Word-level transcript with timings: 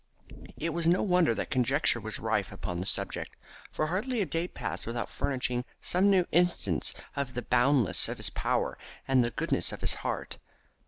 It 0.57 0.71
was 0.73 0.87
no 0.87 1.03
wonder 1.03 1.35
that 1.35 1.51
conjecture 1.51 1.99
was 1.99 2.17
rife 2.17 2.51
upon 2.51 2.79
the 2.79 2.87
subject, 2.87 3.35
for 3.71 3.85
hardly 3.85 4.19
a 4.19 4.25
day 4.25 4.47
passed 4.47 4.87
without 4.87 5.11
furnishing 5.11 5.63
some 5.79 6.09
new 6.09 6.25
instance 6.31 6.95
of 7.15 7.35
the 7.35 7.43
boundlessness 7.43 8.09
of 8.09 8.17
his 8.17 8.31
power 8.31 8.79
and 9.07 9.19
of 9.19 9.25
the 9.25 9.35
goodness 9.35 9.71
of 9.71 9.81
his 9.81 9.93
heart. 10.01 10.39